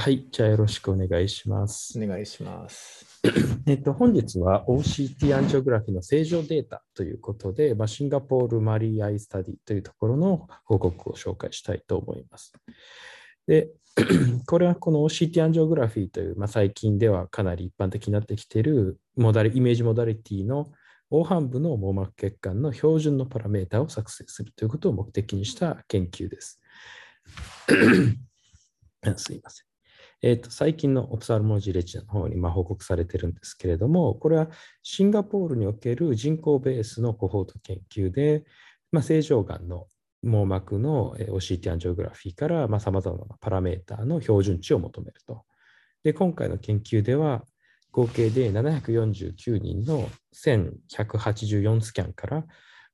[0.00, 2.02] はい、じゃあよろしくお願いします。
[2.02, 3.04] お願いします。
[3.68, 12.54] えっと、本日は OCT アンジオグラフィーの正常データということで、まあ、シンガポールマリーアイスタディというところの報告を紹介したいと思います。
[13.46, 13.68] で、
[14.48, 20.72] これはこの OCT アンジオグラフィーという、まあ、最近ではかなり一般的になってきているモダリイメージモダリティの
[21.10, 26.58] 黄斑部の網膜血管の標準のパラメータを作成するということを目的にした研究です。
[29.18, 29.69] すいません。
[30.22, 34.48] えーと、最近のオプサルモジレチナの方にま報告されてるんですけれども、これは
[34.82, 38.44] シンガポールにおける人口ベースのコホート研究で、
[38.92, 39.86] まあ、正常がんの
[40.22, 45.44] 網膜の OCT アンジオグラフィーからさまざ、まなパラメータの標準値を求めると。
[46.04, 47.44] で、今回の研究では、
[47.92, 52.44] 合計で749人の1184スキャンから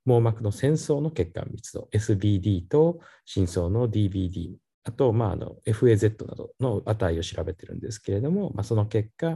[0.06, 4.54] 網膜の戦争の血管密度 SBD と深層の DBD
[4.86, 9.30] あと、まあ、あ FAZ などの値を調べているんですけれども、まあ、その結果、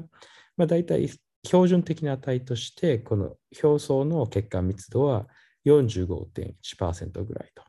[0.57, 1.11] まあ、大体
[1.45, 5.27] 標準的な値として、この表層の血管密度は
[5.67, 7.65] 45.1%ぐらいと。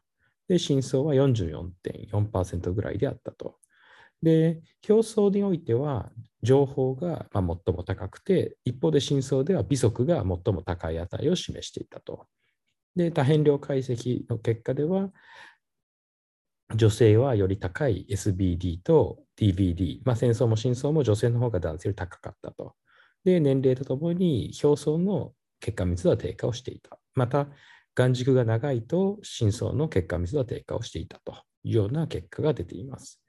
[0.48, 3.56] で、深層は44.4%ぐらいであったと。
[4.22, 6.12] で、表層においては、
[6.44, 12.28] 情報が最も高くて、一方で深層では微速が最も高い値を示していたと。
[12.96, 15.12] で、多変量解析の結果では、
[16.76, 22.76] 女性はより高い SBD と DVD、まあ、戦争も真相も女性の方が男性より高かったと。
[23.24, 27.00] で、年齢とともに表層の血管密度は低下をしていた。
[27.14, 27.48] また、
[27.94, 31.34] 眼軸が長いと深層の血管密度は低下をしていたと
[31.64, 33.22] いうような結果が出ています。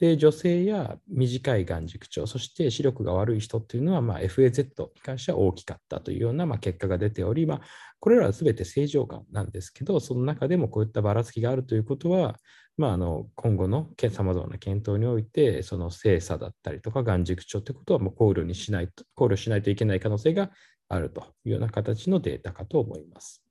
[0.00, 7.60] で、女性や短い眼軸長、そして視力が悪い人っていうのは、まあ、FAZ に関しては大きかったというようなまあ結果が出ており、まあ、
[8.00, 12.36] これらは全て正常がんなんですけど、その中でもこういったばらつきがあるということは、
[12.76, 20.50] まあ、あの今後のさまざまな検討において、その精査だったりとか眼軸長ということはもう考慮にしないと、考慮しないといけない可能性が
[20.88, 23.44] あるというような形のデータかと思います。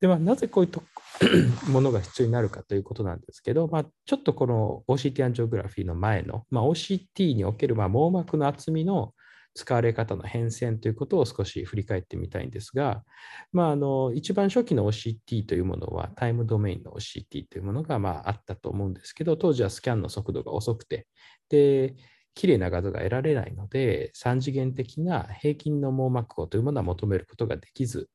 [0.00, 0.80] では、なぜこういった
[1.70, 9.14] ものが必要になるかということなんですけど、まあ、ちょっとこの OCT アンジオグラフィーの前の、まあ、OCT におけるま網膜の厚みの
[9.54, 13.04] 使われ方の変遷ということを少し振り返ってみたいんですが、
[13.52, 21.06] まあ、あの一番初期の OCT というものはタイムドメインの OCT というものがまああったと思うんですけど、当時はスキャンの速度が遅くて、
[21.48, 21.94] で、
[22.34, 28.08] 綺麗な画像が得られないので、3次元的な平均の網膜高というものは求めることができず、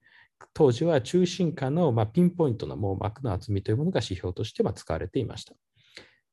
[0.53, 5.53] 当時は中心下の、まピンポイントの網膜の厚みというものが指標としては使われていました。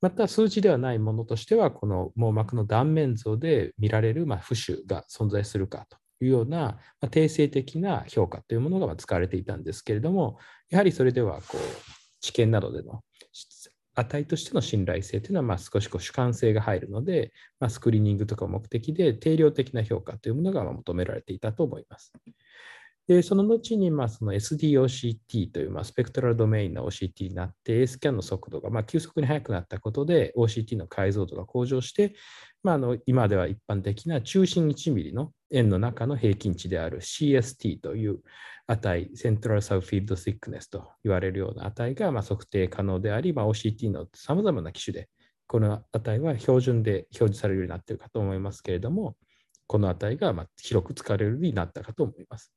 [0.05, 10.37] また数値ではないものとしては、この網膜の断面図で見られる、ま浮腫が存在するかというような、ま定性的な評価というものが使われていたんですけれども、
[10.69, 11.59] やはりそれではこう
[12.21, 13.01] 知見などでの
[13.95, 22.13] 値としての信頼性というのはま少しこう主観性が入るので、ま、スクリーニングとか目的で定量的な評価というものが求められていたと思います。
[23.07, 32.15] で、その後に、まあ、その SDOCT という、まあ、スペクトラルドメインの OCT になって、A スキャンの速度が、まあ、急速に速くなったことで、OCT の解像度が向上して、
[32.63, 38.21] まあ、あの今では一般的な中心1ミリの円の中の平均値である CST という
[38.67, 45.11] 値、セントラルサウフィールドシックネスと言われるような値がまあ測定可能であり、まあ、OCT のさまざまな機種で、
[45.47, 49.15] この値は標準で表示されるようになっているかと思いますけれども、
[49.67, 52.55] この値がまあ広く使われるようになったかと思います。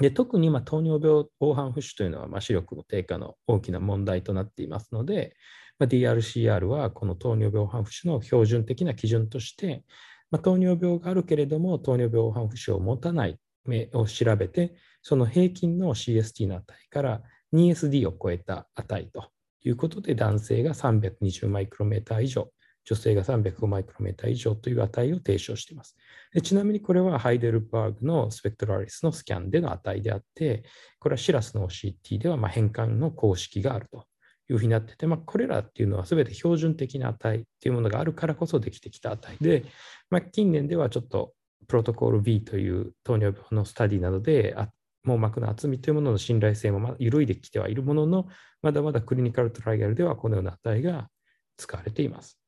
[0.00, 5.36] で特にま糖尿病黄斑浮腫というのはま視力の低下の大きな問題となっていますので、
[5.78, 9.84] ま DRCR はこの糖尿病黄斑浮腫の標準的な基準として、
[10.30, 17.22] ま糖尿病があるけれども糖尿病黄斑浮腫を持たない目を調べてその平均の CST の値から
[17.52, 19.30] 2SD を超えた値と
[19.64, 22.50] いうことで男性が320マイクロメーター以上
[22.84, 25.96] 女性が305マイクロメーター以上という値を提唱しています。
[26.32, 30.64] でちなみにこれはハイデルバーグのスペクトラリスのスキャンでの値であって、
[30.98, 34.06] これはシラスの OCT ではま変換の公式があると
[34.50, 39.64] いうふうになってて、まあ、これらっていうのは全て標準的な値っていうものがあるからこそできてきた値で、
[40.10, 41.32] まあ、近年ではちょっと
[41.68, 44.56] プロトコール B という糖尿病のスタディなどで
[45.04, 48.26] 網膜の厚みというものの信頼性も緩いできてはいるものの、
[48.60, 51.08] まだまだクリニカルトライアルではこのような値が
[51.56, 52.39] 使われています。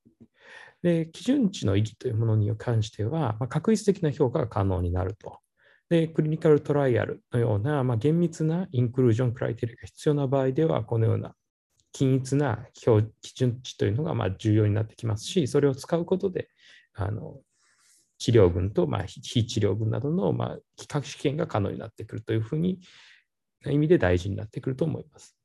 [0.83, 5.39] で、基準値の意義というものに関しては、まあ、確率的な評価が可能になると。
[5.89, 11.35] で、クリニカルトライアルのような、まあ、厳密なインクルージョンクライテリアが必要な場合では、このような
[11.93, 12.87] 均一な基
[13.35, 16.49] 準値というのがまあ重要になってきますし、それを使うことで、
[16.95, 17.41] あの
[18.19, 22.81] 治療群とまあ非治療群などのまあ比較試験が可能になってくるというふうに
[23.65, 25.37] な意味で大事になってくると思います。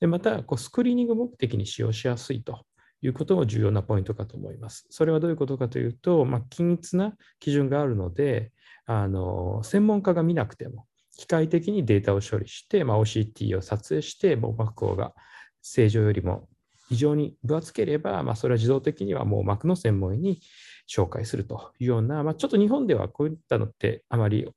[0.00, 2.64] でまたこう、スクリーニング目的に使用しやすいと
[3.00, 4.86] いうことも重要なポイントかと思います。
[4.90, 8.52] それはどういうことかというと、まあ、均一な基準があるので、
[8.86, 10.86] あの専門家が見なくても、
[11.16, 15.14] 機械的にデータを処理して、まあ、OCT を撮影して、網膜孔が
[15.62, 16.48] 正常よりも
[16.88, 20.40] 非常に分厚ければ、まあ、それは自動的には網膜の専門医に
[20.88, 24.48] 紹介するというような、まあ、ちょっと日本ではこういったのってあまり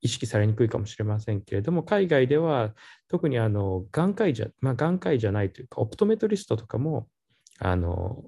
[0.00, 2.74] 意識されにくいかもしれませんけれども、海外では
[3.08, 7.06] 特にあの眼科医じゃ、まあ、眼科医じゃないというか、オプトメトリストとかも
[7.64, 8.24] あの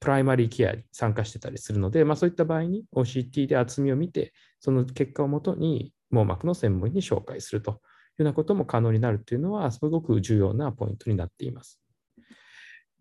[0.00, 7.80] プライマリーケアに参加してたりするので、まあ、そういった場合に OCT で厚みを見て、その結果をもとに網膜の専門医に紹介するというよ
[8.20, 11.80] うなことも可能になるというのは、すごく重要なポイントになっています。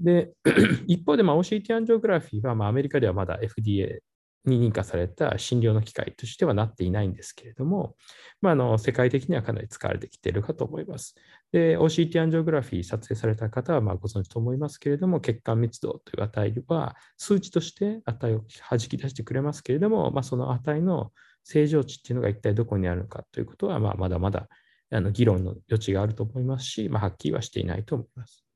[0.02, 0.32] で、
[0.88, 4.00] 一方で、まあ、OCT アンジオグラフィーは、まあ、アメリカではまだ FDA
[4.46, 7.96] に認可された診療の機会としてはなっていないんですけれども、
[8.42, 11.16] まあ、あの世界的にはかなり使われてきているかと思います。
[11.52, 21.12] で、OCT アンジオグラフィー撮影された方はまあご存知と思いますけれども、血管密度という値は数値として値を弾き出してくれますけれども、まあ、その値の
[21.44, 24.48] 正常値っていうのが一体どこにあるのかということは、まあ、まだまだ
[24.92, 28.49] あの議論の余地があると思いますし、まあ、はっきりはしていないと思います。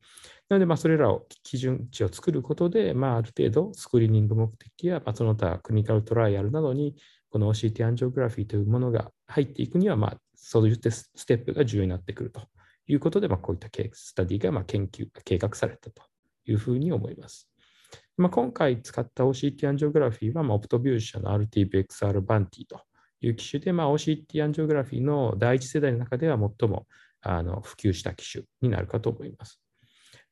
[0.50, 6.95] なので、それらを基準値を作ることで、まあ、ある程度スクリーニング目的や、まあ、その他クリニカルトライアルなどに、
[7.29, 12.41] この OCT アンジオグラフィーというものが入っていくには、まあ、そういうステップが重要になってくると
[12.88, 16.03] いうことで、まあ、こういったケーススタディがまあ研究、計画されたと
[16.45, 17.49] いうふうに思います。
[18.17, 22.81] まあ、今回使った OCT アンジオグラフィーは、オプトビュー社の RTBXR バンティと
[23.21, 26.85] いう機種で、まあ、OCT アンジオグラフィーの第一世代の中では最も
[27.21, 29.62] あの普及した機種になるかと思います。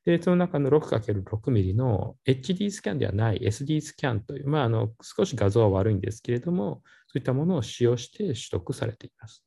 [0.04, 9.44] で、その中の 6×6 ミリの HD スキャンではない SD スキャンという、まあ、あの少し画像は悪いんですけれども、そういったものを使用して取得されています。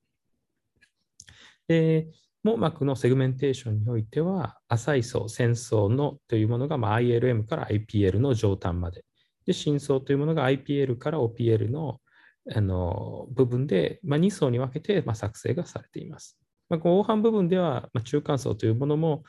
[1.68, 2.08] で、
[2.44, 9.04] 網膜のセグメンテーションにおいては、浅い層、浅層のというものが、まあ、ILM から IPL の上端まで。
[9.46, 12.00] で、深層というものが IPL から OPL の
[12.54, 16.38] あの部分で、まあ、2層に分けて、まあ、作成がされています。
[16.70, 19.24] まあ、後半部分では、まあ、中間層というものも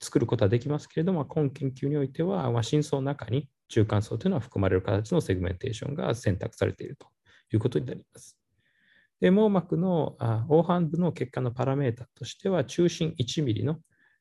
[0.00, 7.06] 作ることはできますけれども、今研究においては、まあ、深層の中に中間層というのは含まれる形のセグメンテーションが選択されていると
[7.52, 8.38] いうことになります。
[9.20, 13.78] で網膜のあ黄斑部の血管のパラメータとしては、中心1ミリの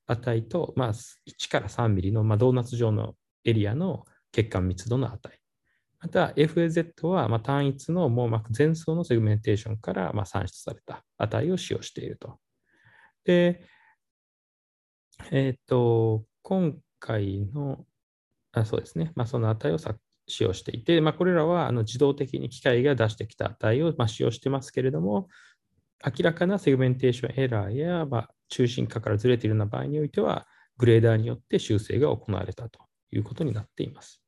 [0.08, 5.40] 値と、まあ、1から3ミリの、まあ、ドーナツ状のエリアの血管密度の値。
[6.00, 12.38] また FAZ はま単一の網膜全層のセグメンテーションからま算出された値を使用していると。
[13.24, 13.66] で、
[15.32, 17.86] えっ、ー、と、今回の、
[18.52, 19.78] あそうですね、まあ、その値を
[20.28, 25.28] 使用していて、まあ、これらはあの自動的に機械が出してきた値をまあ使用してますけれども、
[26.06, 32.80] 明らかなセグメンテーションエラーや、まあ中心窩からずれているような場合においては、グレーダーによって修正が行われたと
[33.12, 34.22] いうことになっています。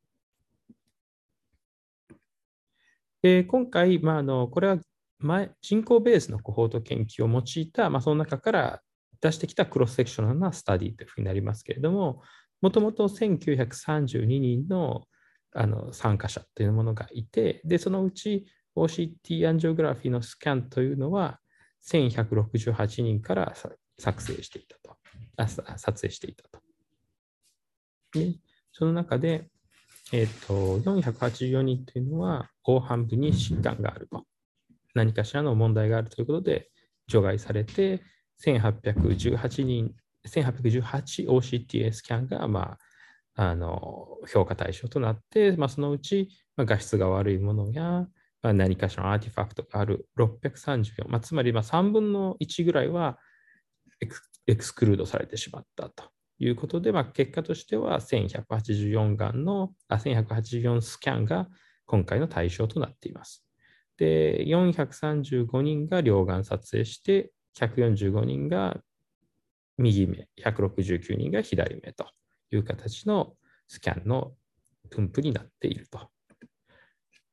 [3.21, 4.77] で今回、まあ、あのこれは
[5.17, 8.81] 前人口ベースのコホート研究を用いた、まあ、その中から
[9.21, 12.21] 出してきたクロスセクショナルなスタディというふうになりますけれども、
[12.61, 15.03] もともと1932人の
[15.57, 18.45] あの参加者というものがいて、で、そのうち
[18.75, 21.39] OCT アンジオグラフィーのスキャンというのは
[21.85, 23.53] 1168人から
[23.97, 24.97] 作成していたと、
[25.37, 26.59] あ撮影していたと。
[28.11, 28.35] で、
[28.73, 29.49] その中で、
[30.11, 34.25] えっ、ー、と、484人というのは、後半部に疾患があると。
[34.93, 36.69] 何かしらの問題があるということで
[37.07, 38.01] 除外されて、
[38.43, 39.95] 1818人、
[40.27, 42.77] 1818OCTA スキャンが、ま
[43.35, 48.07] あ、あの評価対象となって、まあ、そのうち、まあ、画質が悪いものや、
[48.41, 53.17] まあ、何かしらのアーティファクトがある634、まあ、つまりまあ3分の1ぐらいは
[54.47, 56.05] エクスクルードされてしまったと
[56.39, 61.47] いうことで、まあ、結果としては1184眼のあ1184スキャンが
[61.85, 63.45] 今回の対象となっています。
[63.97, 68.77] で、435人が両眼撮影して、145人が
[69.77, 72.07] 右目、169人が左目と
[72.51, 73.35] いう形の
[73.67, 74.33] スキャンの
[74.89, 76.09] 分布になっていると。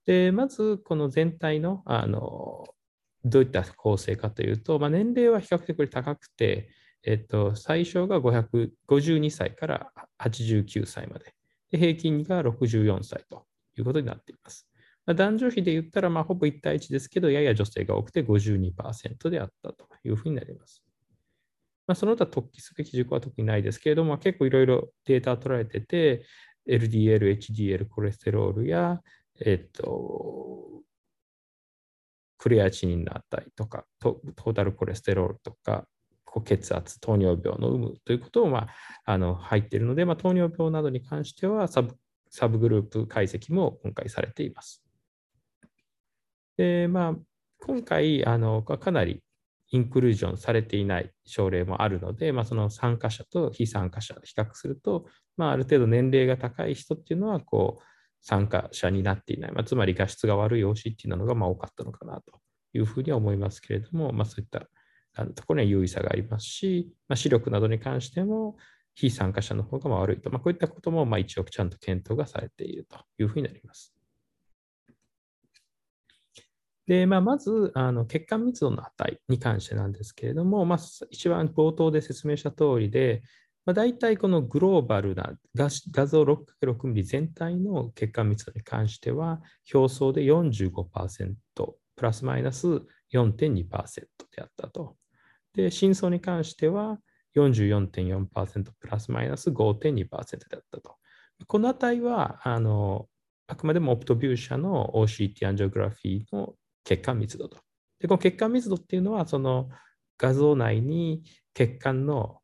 [0.06, 2.64] で、まずこの全体のあの
[3.24, 6.68] どういった構成かというと、まあ、年齢は比較的高くて、
[7.04, 11.34] えっと、最小が552歳から89歳まで
[11.70, 13.46] で、平均が64歳と
[13.78, 14.68] いうことになっています。
[15.06, 20.82] 男女比で言ったら、まあ、ほぼ1対1ですけど、やや女性が多くて52%であったというふうになります。
[21.86, 26.24] まあ、その他突起すべき事項は特にないですけれども、結構いろいろデータ取られてて、
[26.68, 29.00] LDL、HDL、コレステロールや、
[29.40, 30.82] えっと、
[32.38, 35.86] クレアチニンの値とかト、トータルコレステロールとか、
[36.44, 38.68] 血圧、糖尿病の有無ということも、まあ、
[39.04, 41.94] あの入っているので、まあ、糖尿病などに関してはサブ
[42.30, 44.82] サブグループ解析も今回されています。
[46.62, 47.14] でまあ、
[47.58, 49.20] 今回あの、かなり
[49.72, 57.84] インクルージョンされていない症例もあるので、まあ、その参加者と非参加者比較すると、まあ、ある程度年齢が高い人っていうのはこう
[58.20, 62.38] 参加者になっていない、まあ、つまり画質が悪い OCT なのがまあ多かったのかなと
[62.74, 64.60] いうふうには思いますけれども、まあ、そういった
[65.34, 68.56] ところには優位さがありますし、まあ、視力などに関しても
[68.94, 73.91] 非参加者の方が悪いと、まあ、こういったこともまあ一応ちゃんと検討がされているというふうになります。
[76.86, 80.78] で、まあ、まずあの血管密度の値に関してなんですけれども、まあ、
[81.10, 83.22] 一番冒頭で説明した通りで、
[83.64, 85.68] まあ、大体このグローバルな画
[86.06, 89.40] 像 6×6 ミリ全体の血管密度に関しては、
[89.72, 92.66] 表層で45%、プラスマイナス
[93.12, 94.96] 4.2%であったと。
[95.54, 96.98] で、深層に関しては
[97.36, 100.08] 44.4%プラスマイナス5.2%
[100.48, 100.96] だったと。
[101.46, 103.08] この値はあの
[103.46, 107.58] あくまでもオプトビュー社の OCT アンジオグラフィーの血管密度と。
[108.00, 109.68] で、この血管密度っていうのは、その
[110.18, 111.22] 画像内に
[111.54, 112.38] 血管の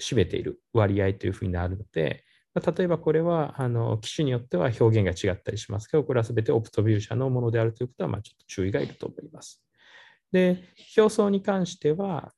[0.00, 9.62] 占めている割合というふうになるので、例えばこれはあの機種によっては表現が違ったりしますけど、これは全てオプトビュー社のものであるということは、ちょっと注意がいると思います。
[10.30, 10.64] で、
[10.96, 12.32] 表層に関しては、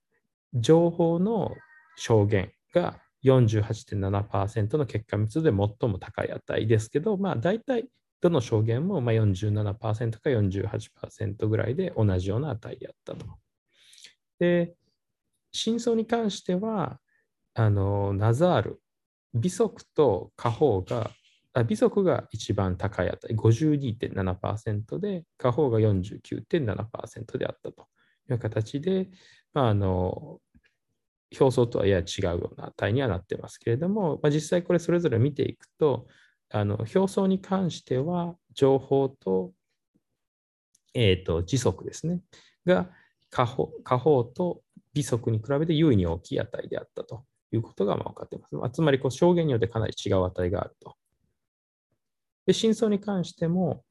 [0.55, 1.55] 情報の
[1.97, 7.89] 証言が48.7%の血管密度で最も高い値ですけど、まあ、大体
[8.21, 13.27] どの証言もまあ47%か48%ぐらいで同じような値であったと。
[14.39, 14.75] で、
[15.53, 17.01] 真相に関しては、
[17.55, 18.81] あのナザール、
[19.35, 21.11] 微速と下方が、
[21.55, 27.87] あ微速が一番高い値、52.7%で、下方が49.7%であったと
[28.31, 29.09] いう形で、
[29.55, 30.41] まあ、あの
[31.39, 36.07] 表層とはやや違うような値にはなってますけれども、まあ、実際これそれぞれ見ていくと、
[36.51, 39.53] あの表層に関しては情報と,、
[40.95, 42.21] えーと、時速ですね、
[42.65, 42.91] が
[43.31, 44.63] 下方下方と
[44.95, 48.55] 微速に比べて優位に大きい値であったということがま分かっています。
[48.55, 50.97] ま、つまりこう証言によってかなり違う値があると。
[52.47, 53.85] で、真相に関しても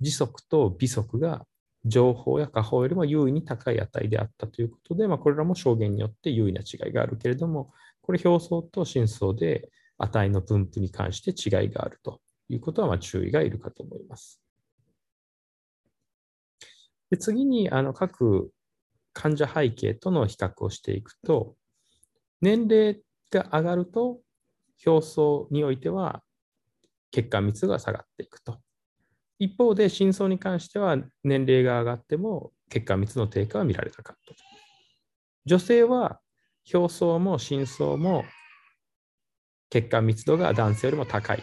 [0.00, 1.44] 時速と微速が
[1.84, 14.42] 情報や下方よりも優位に高い値であったということで、まあ、これらも証言によって優位な違いがあるけれども、これ表層と真相で値の分布に関して違いがあるということはま注意がいるかと思います。
[17.10, 18.50] で次にあの各
[19.12, 21.56] 患者背景との比較をしていくと、
[22.40, 24.20] 年齢が上がると
[24.86, 26.22] 表層においては
[27.10, 28.58] 血管密度が下がっていくと。
[29.38, 34.40] 一方で、深層に関しては年齢が上がっても血管密度の低下は見られなかったと。
[35.46, 36.20] 女性は
[36.72, 38.24] 表層も深層も
[39.70, 41.42] 血管密度が男性よりも高い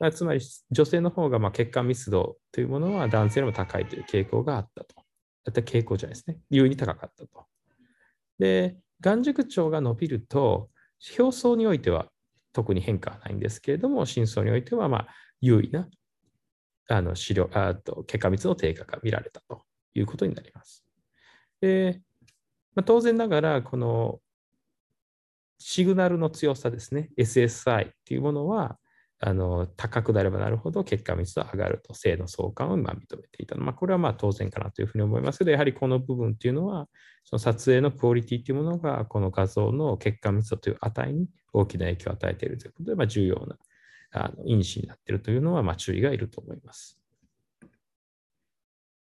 [0.00, 0.10] と。
[0.12, 0.40] つまり
[0.70, 4.94] 女性の方がま血管密度というものは男性よりも高いという傾向があったと。
[5.44, 6.38] だった傾向じゃないですね。
[6.50, 7.46] 優位に高かったと。
[8.38, 10.68] で、眼軸長が伸びると、
[11.18, 12.08] 表層においては
[12.52, 15.06] 特に変化はないんですけれども、深層においてはま
[15.40, 15.88] 優位な
[16.88, 19.62] あの資料あと血管密度の低下が見られたと
[19.94, 20.84] いうことになります。
[21.60, 22.02] で
[22.74, 24.20] まあ、当然ながら、この
[25.58, 28.78] シグナルの強さですね、SSI っていうものは、
[29.20, 33.56] あの高くなればなるほど血管密度が上がると、性の相関を今認めていた。
[33.56, 36.88] まあ、これはまあ当然かなというふうに思いますけど、やはりこの部分っていうのは、
[37.24, 43.56] その撮影のクオリティというものが、この画像の血管密度という値に大きな影響を与えているということで、まあ、重要な
[44.12, 46.98] あの因子になっているというのは、ま、注意がいると思います。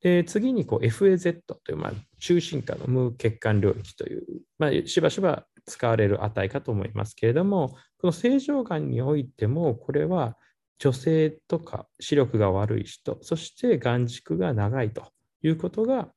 [0.01, 4.23] で次にこう FAZ という、ま、中心下の無血管領域という、
[4.59, 10.37] まあ、しばしば使われる値かと思いますけれども、この正常がんにおいても、これは
[10.79, 16.13] 女性とか視力が悪い人、そして眼軸が長いということが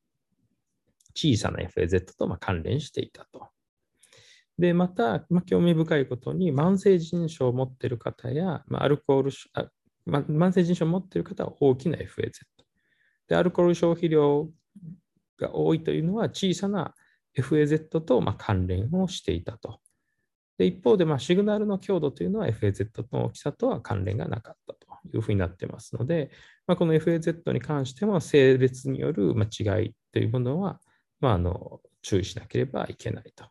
[1.16, 3.48] 小さな FAZ とま関連していたと。
[4.60, 9.70] で、また、ま興味深いことに、慢性腎症を持っている方や、まアルコールあ、
[10.06, 12.32] ま、慢性腎症を持っている方は大きな FAZ。
[13.28, 14.50] で、アルコール消費量
[15.40, 16.96] が多いというのは小さな
[17.38, 19.80] FAZ とま関連をしていたと。
[20.58, 26.32] で一方で、まシグナルの強度というのは FAZ の大きさとは関連がなかったというふうになってますので、
[26.66, 30.80] まあ、この FAZ に関しても性別による違いというものは、
[31.20, 33.46] まあ、あの注意しなければいけないと。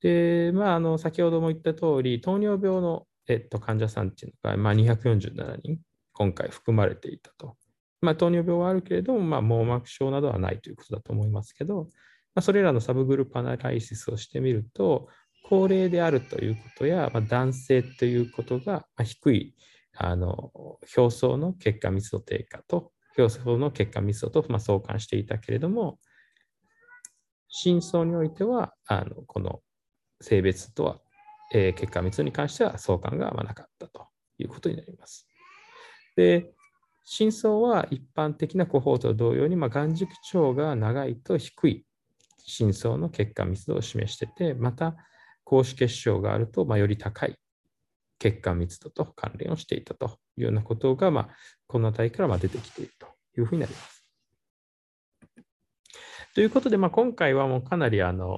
[0.00, 5.78] で、まあ、あの先ほども言った通り、糖尿病の、えっと、患者さんっていうのが、まあ、247人
[6.12, 7.56] 今回含まれていたと。
[8.04, 11.88] まあ、糖尿病はあるけれども、まあ、網膜症などはないということだと思いますけど、
[12.34, 15.08] まあ、それらの subgroup analysis をしてみると、
[15.46, 19.54] 高齢であるということや、まあ、男性ということが低い
[19.96, 20.50] あの
[20.96, 25.98] 表層の血管密度低下と表層の血管密度とまあ相関していたけれども、
[27.48, 29.60] 真相においては、あのこの
[30.20, 30.98] 性別とは、
[31.52, 34.08] えー、血管密度に関しては相関がまなかったと
[34.38, 35.28] いうことになります。
[36.16, 36.53] で、
[37.04, 41.86] 真相は一般的なコホートと同様に、まあ、眼軸長が長いと低い
[42.38, 44.96] 深層の血管密度を示してて、また、
[45.44, 47.36] 高脂血症があると、まあ、より高い
[48.18, 51.28] 血管密度と関連をしていたというようなことが、まあ、
[51.66, 53.06] この値からま出てきていると
[53.38, 53.94] いうふうになります。
[56.34, 58.36] ということで、まあ、今回はもうかなりあの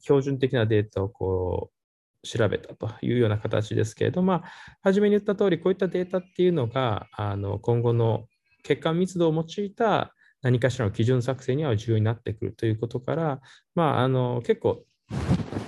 [0.00, 1.79] 標準的なデータをこう
[2.22, 4.42] 調べたというような形ですけれども、まあ、
[4.82, 8.26] 初めに言った通り、こういったデータっていうのがあの今後の
[8.62, 13.40] 血管密度を用いた何かしらの基準作成には重要になってくるということから、
[13.74, 14.84] まあ、あの結構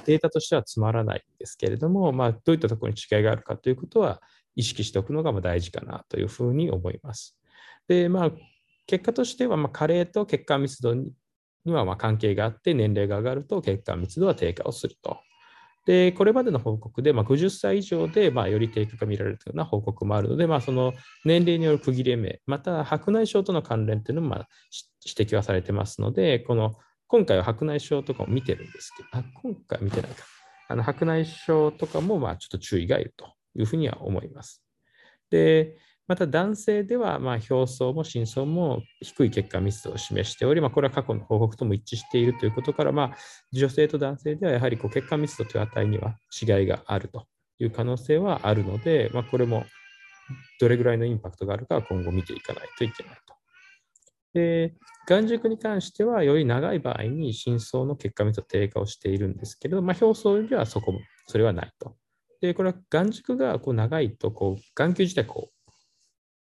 [0.05, 4.21] データとしてはつまらないんですけれども、まあ、どういったところに違いがあるかということは
[4.57, 7.37] 意識しておくのが大事かなというふうに思います。
[7.89, 8.31] で、まあ、
[8.87, 11.13] 結果としては、まあ、加齢と血管密度に
[11.67, 15.19] はま関係があって、年齢が上がると血管密度は低下をすると。
[15.85, 20.93] で、これまでの報告で、まあ、50歳以上で、まあ、より低下が見られるというような報告もあるので、まあ、その
[21.25, 24.49] 年齢による区切れ目、また白内障との関連というのもまあ
[25.05, 26.75] 指摘はされてますので、この
[27.09, 30.25] 今回は白内障とかも見てるんですけど、あ今回見てないか。
[30.69, 34.63] あの白内障とかもまあちょっと注意がいるというふうには思います。
[35.31, 35.77] で、
[36.09, 43.17] また男性では、まあ、表層も深層も低い血管密度を示しており、まあ、これは過去の報告とも一致しているということから、まあ、
[43.53, 47.27] 女性と男性ではやはりこう血管密度という値には違いがあると
[47.59, 49.65] いう可能性はあるので、まあ、これも
[50.61, 53.35] どれぐらいのインパクトがあるかは今後見ていかないといけないと。
[54.35, 54.75] で、
[55.07, 61.97] 眼軸に関しては、より長い場合に深層の血管密度低下をしているんですけれど、まあ、表層よりはそこも、それはないと。
[62.41, 65.62] で、これは眼軸がこう長いと、こう眼球自体こう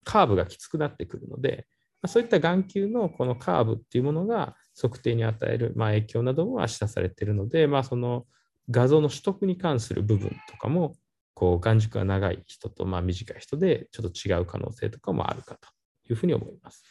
[0.08, 1.68] カーブがきつくなってくるので、
[2.02, 8.26] まそういった眼球のこのカーブっていうものが測定に与える、まあ影響なども示唆されているので、まあ、その
[8.72, 10.96] 画像の取得に関する部分とかも、
[11.34, 15.68] こう眼軸が長い人とま短い人でちょっと違う可能性とかもあるかと
[16.10, 16.84] いうふうに思います。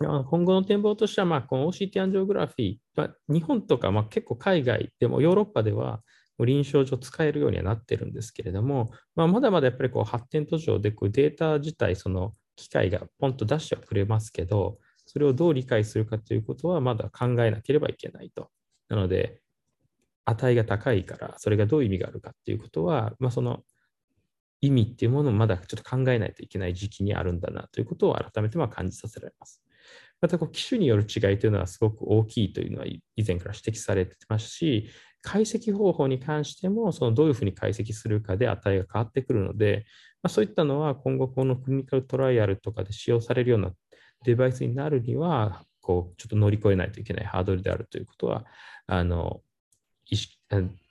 [0.00, 6.00] 今後の展望としては、まあ、この OCT アンジオグラフィー、まあ、日本とか、まあ、結構海外でもヨーロッパでは
[6.44, 18.50] 臨床上使えるようにはなってるんですけれども、まあ、まだまだやっぱりこう発展途上でこうデータ自体、その機械がポンと出してはくれますけど、それをどう理解するかということはまだ考えなければいけないと。
[18.88, 19.40] なので、
[20.24, 23.64] 値が高いから、それがどういう意味があるかっていうことは、まあ、その
[24.60, 29.62] 意味っていうものをまだちょっと考えないといけない時期にあるんだなということを改めてま感じさせられます。
[30.20, 34.90] またこう機種による違いというのはすごく大きいというのは以前から指摘されてますし、
[35.22, 39.84] 解析方法に関しても、そのどういうふうに解析するかで値が変わってくるので、
[40.22, 43.70] まあ、そういったのは今後このクリニカルトライアルとかで使用されるような
[44.24, 48.44] デバイスになるには、こうちょっと乗り越えないといけないハードルであるということは、
[48.86, 49.40] あの
[50.06, 50.38] 意識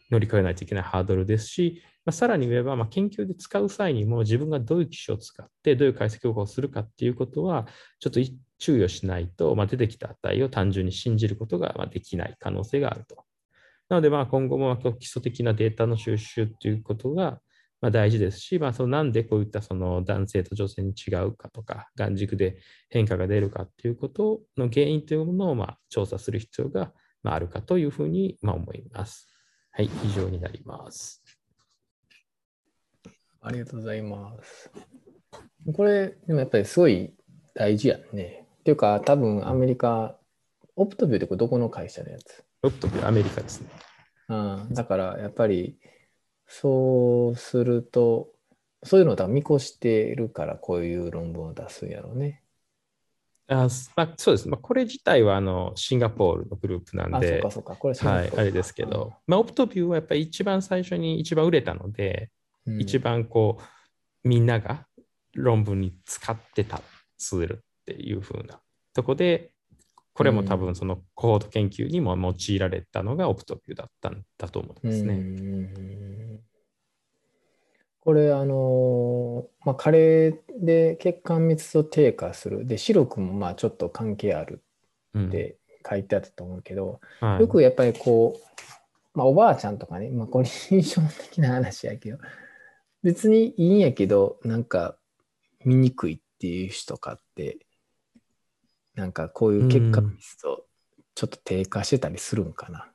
[0.09, 7.67] 乗り越えないといけないハードルですし、まあ、さらに言えば、まあ、研究で使う際にも自分がどういう機種を使ってどういう解析方法をするかっていうことは、
[7.99, 8.19] ちょっと
[8.57, 13.28] 注意をしないと、まあ、出てきた値を単純に信じることができない可能性があると。
[13.89, 17.41] なので、今後も基礎的なデータの収集ということが
[17.81, 22.57] ま大事ですし、まあ、そのなんでこういったその男性と女性に違うかとか、眼軸で
[22.89, 29.27] 変化が出るかということの原因というものをまあ調査する必要があるかというふうにまあ思います。
[29.71, 31.23] はい、以上になります。
[33.41, 34.71] ありがとうございます。
[35.73, 37.13] これ、でもやっぱりすごい
[37.53, 38.45] 大事やね。
[38.59, 40.17] っていうか、多分アメリカ、
[40.75, 42.43] オプトビューってこれどこの会社のやつ？
[42.63, 43.69] オプトビュー、アメリカですね。
[44.29, 45.77] うん、だからやっぱり、
[46.47, 48.29] そうすると、
[48.83, 52.43] そういうのを見越してるから、こういう論文を出すんやろうね。
[53.47, 54.47] あまあ、そうです。
[54.47, 62.29] まあ、これ自体はあのシンガポールのグループなんで、あそうかそうか、これはい、あれですけど、うん、まあ、オプトビューはやっぱり一番最初に一番売れたので、
[62.67, 64.85] うん、一番こう、みんなが
[65.33, 66.81] 論文に使ってた
[67.17, 68.59] ツールっていうふうな
[68.93, 69.51] とこで、
[70.19, 76.41] これも多分そのコード研究にも用いられたのがオプトビューだったんだと思いますね。
[78.01, 82.67] これ、あのまあ、加齢で血管密度低下する。
[82.67, 84.61] で、視力もまあちょっと関係ある
[85.17, 85.55] って
[85.89, 92.17] 書いてあったと思うけど、うんはい、よくやっぱりこう、まあ、おばあちゃんとかね、まあ、これ印象的な話やけど、
[93.03, 94.97] 別にいいんやけど、なんか
[95.63, 97.57] 見にくいっっていう人とかって、
[98.95, 100.65] なんかこういう結果密度
[101.15, 102.87] ちょっと低下してたりするんかな。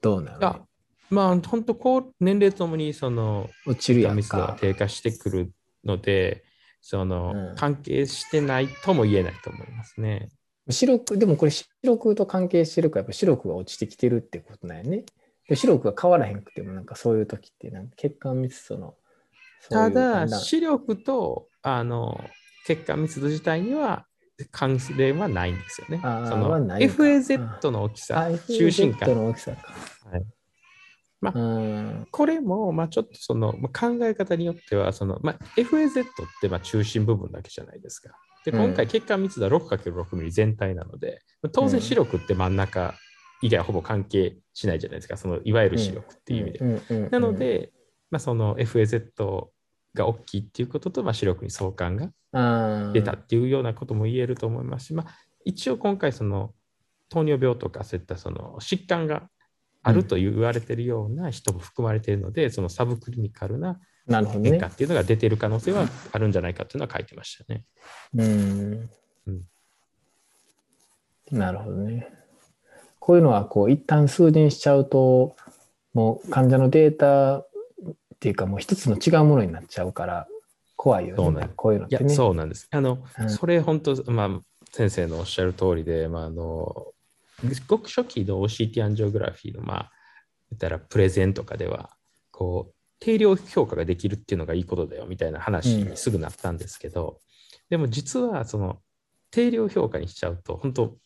[0.00, 0.60] どうなの、ね、
[1.10, 5.52] まあ本当こう年齢ともにその落ちるやんか低下してくる
[5.84, 6.44] ので
[6.80, 10.28] その、うん、関係してないとも言えないと思いますね。
[10.68, 15.04] 白くでもこれ白くと関係してるかやっぱ白くが落ちてきてるってことなんやね。
[15.54, 18.94] 白くが変わらへんくてもなんかそういう時ってなんか血管密度の
[19.70, 22.20] ただ視力とあの
[22.66, 24.06] 血管密度自体には
[24.50, 26.00] 関連はないんですよね。
[26.02, 29.14] その FAZ の大きさ、中心感。
[29.14, 29.72] の大きさか。
[30.10, 30.24] はい
[31.22, 36.06] まあ、これも、まあ、ちょっとその、まあ、考え方によっては、そのまあ、FAZ っ
[36.40, 38.10] てまあ中心部分だけじゃないですか。
[38.44, 41.20] で、今回血管密度は 6×6 ミリ全体なので、
[41.52, 42.94] 当然視力って真ん中
[43.40, 47.08] 以外はほぼ関係しないじゃないですか、そのいわゆる視力っていう意味で。
[47.10, 47.70] なので、
[48.10, 49.12] まあ、その FAZ
[49.94, 56.52] が大きいっていうことと、まあ、視力に相関が出たっていうようなことも言えると思いますし、まあ、一応今回その
[57.08, 59.28] 糖尿病とかそういったその疾患が
[59.82, 67.64] あると言われているような人も含まれているので、うん、そのサブクリニカルな変化っていうのが出ている可能性はあるんじゃないかっていうのは書いてましたね。
[68.14, 68.90] うん、
[69.26, 69.42] うん、
[71.30, 72.08] なるほどね。
[72.98, 75.36] こういうのはこう一旦数字にしちゃうと
[75.92, 77.44] もう患者のデータ
[78.22, 80.28] っていうかもう一つの違うものになっちゃうから
[80.76, 81.50] 怖いよね。
[81.56, 82.14] こういうのってね。
[82.14, 82.68] そうなんです。
[82.70, 84.30] あの、うん、それ本当まあ
[84.70, 86.92] 先生のおっしゃる通りで、まああの
[87.66, 89.92] ごく初期の OCT アンジオグラフィーの、まあ、
[90.50, 91.90] 言ったらプレゼンとかでは、
[92.30, 97.16] こう、定量評価ができるっていうのがいいことだよみたいな話にすぐなったんですけど、うん、
[97.70, 98.78] でも実はその
[99.32, 100.96] 定量評価にしちゃうと、本当、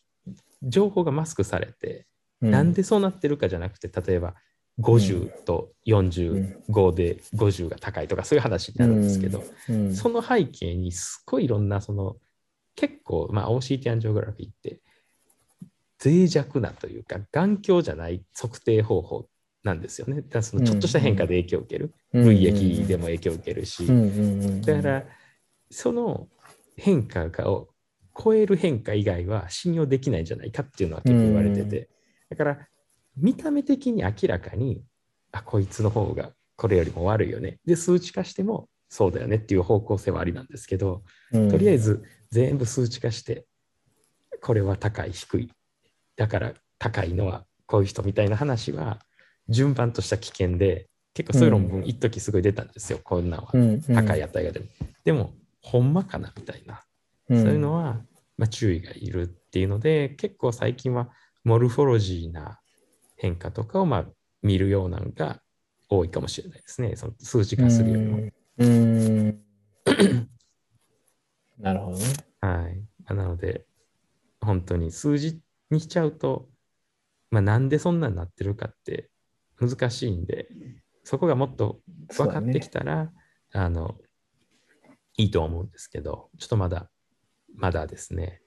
[0.61, 2.05] 情報がマスクされて、
[2.41, 4.35] うん、なんでそうなってるかじゃなくて、例えば
[4.79, 12.17] 50と45で50が高いとか、そういう話になるんですけど、うん、その背景にすっごいいろんな、その
[12.75, 14.81] 結構、まあ、OCT アンジオグラフィーって
[16.03, 19.27] 脆弱なというか、眼鏡じゃない測定方法
[19.63, 20.21] なんですよね。
[20.21, 21.93] だそのちょっとした変化で影響を受ける。
[22.13, 23.85] 類液でも影響を受けるし。
[24.61, 25.05] だから、
[25.71, 26.27] その
[26.75, 27.69] 変化がを
[28.17, 31.89] 超える変化以外は信用できないんじゃないかっていうのは結構言われてて。
[32.29, 32.67] だから、
[33.17, 34.83] 見た目的に明らかに、
[35.31, 37.59] あ、こいつの方がこれよりも悪いよね。
[37.65, 43.45] で、数値化してもそうだよねっていう方向性はありなんですけど、とりあえず全部数値化して、
[44.41, 45.51] これは高い、低い。
[46.15, 48.99] だから高いのはこういう人みたいな話は
[49.49, 53.51] 順番とした危険で結構そういう論文一時すごい出たんですよ、こんなんは。
[53.93, 54.69] 高い値が出る、
[55.03, 56.83] でもほんまかなみたいな、
[57.29, 58.01] そういうのは、
[58.37, 61.09] まあ、注意がいるっていうので結構最近は
[61.43, 62.59] モルフォロジーな
[63.17, 64.05] 変化とかをまあ
[64.41, 65.41] 見るようなのが
[65.89, 68.17] 多いかもしれないですねその数字化するよりも。
[68.59, 69.47] うん
[71.59, 72.05] なるほどね。
[72.41, 73.13] はい。
[73.13, 73.65] なので、
[74.41, 76.47] 本当に数字にしちゃうと、
[77.31, 79.09] まあ、なんでそんなになってるかって
[79.59, 80.47] 難しいんで、
[81.03, 81.79] そこがもっと
[82.15, 83.11] 分かってきたら、ね、
[83.53, 83.97] あの、
[85.17, 86.89] いいと思うんですけど、ちょっとまだ、
[87.55, 88.41] まだですね。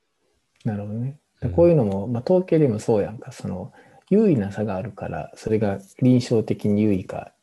[0.65, 1.19] なるほどね。
[1.55, 3.73] こういうのも、まあ、統計でもそうやんか、その、
[4.11, 7.35] 優位な差があるから、それが臨床的に優位かっ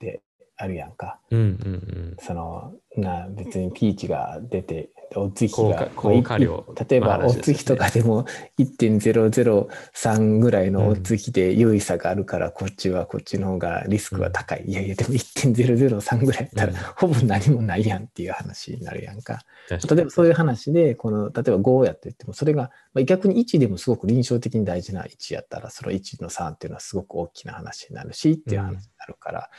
[0.00, 0.22] て
[0.56, 1.20] あるやんか。
[1.30, 8.24] うんうんうん、そのな別にピーチが出てお月が効果量例えばお月とかでも
[8.58, 19.40] 1.003ぐらいのお月で優位差があるからこっちはこっちの方がリスクは高い、うん、いやいやでも1.003ぐらいだったらほぼ何もないやんっていう話になるやんか、
[19.70, 29.50] うん、例えばそういう話でこの例えば5やって言ってもそれが、まあ、逆に1でもすごく臨床的に大事な1やったらその1の3っていうのはすごく大きな話になるしっていう話になるから、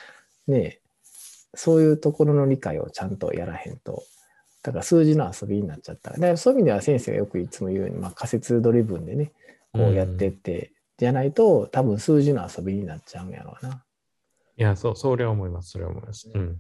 [0.48, 0.80] うん、ね
[1.54, 4.04] そういうところの理解をちゃんとやらへんと
[4.68, 9.32] だから数字の遊びになっちゃったでそういう意味では先生がよくいつも言うように、まあ、仮説ドリブンでね
[9.74, 13.84] こうやってって、うん、じゃないと多分数字の遊びになっちゃうんやろうな。
[14.58, 16.32] いや、そう、それは思います、それは思います。
[16.34, 16.60] うん。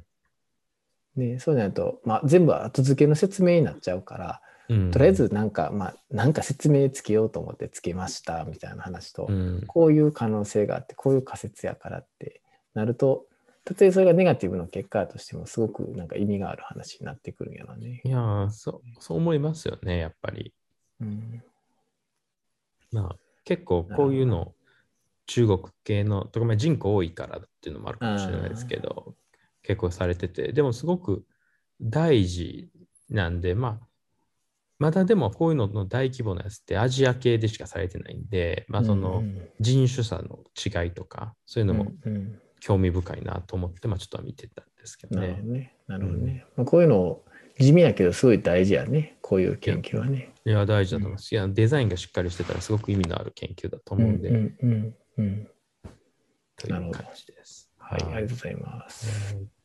[1.15, 12.41] で、そうじゃないと、まあ、全部後付けの説明になっちゃうから、うん、とりあえずなんか、まあ、なんか説明つけようと思ってつけましたみたいな話と、うん、こういう可能性があって、こういう仮説やからって
[12.75, 13.25] なると、
[13.67, 18.01] たとえそれがネガティブの結果としても、すごくなんか意味がある話になってくるんやろね。
[18.05, 20.53] いやそう、そう思いますよね、やっぱり。
[21.01, 21.43] うん、
[22.93, 24.53] まあ、結構こういうの、
[25.25, 29.15] 中国系の、とかまあ人口多いからっていうのもあるかもしれないですけど、
[29.63, 31.25] 結構されてて、でもすごく
[31.81, 32.69] 大事
[33.09, 33.87] なんで、まあ、
[34.79, 39.23] まだでもこういうのの大規模なやつってアジア系でしかされてないんで、まあその
[39.59, 41.91] 人種差の違いとか、そういうのも
[42.59, 45.27] 興味深いなと思って、まあ、ちょっと見てたんですけどね。
[45.27, 45.75] なるほどね。
[45.87, 46.45] なるほどね。
[46.57, 47.25] うん、まあ、こういうのを
[47.59, 50.33] 地味やけどすごい大事やね、こういう研究はね。
[50.45, 51.33] いや、大事だと思います。
[51.33, 54.29] いや、デザインがしっかりしてたらすごく意味のある研究だと思うんで。
[54.29, 55.47] うんうんうん、うん、
[56.55, 57.71] という感じです。
[57.77, 59.56] はい、ありがとうございます。